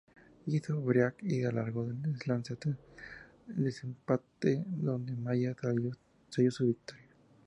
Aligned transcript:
Hizo 0.47 0.81
'break' 0.81 1.21
y 1.21 1.43
alargó 1.45 1.83
el 1.85 2.01
desenlace 2.01 2.53
hasta 2.53 2.69
el 2.69 2.77
desempate, 3.63 4.65
donde 4.67 5.15
Mayer 5.15 5.55
selló 6.31 6.49
su 6.49 6.65
victoria. 6.65 7.05